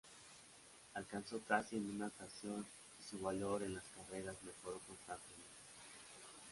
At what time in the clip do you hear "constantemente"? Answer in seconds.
4.87-5.45